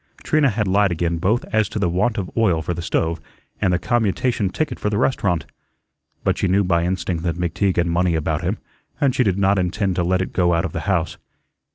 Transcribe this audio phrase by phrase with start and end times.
[0.23, 3.21] Trina had lied again both as to the want of oil for the stove
[3.61, 5.45] and the commutation ticket for the restaurant.
[6.23, 8.57] But she knew by instinct that McTeague had money about him,
[8.99, 11.17] and she did not intend to let it go out of the house.